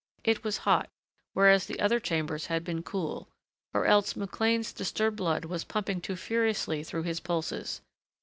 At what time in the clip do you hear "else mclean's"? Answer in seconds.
3.85-4.73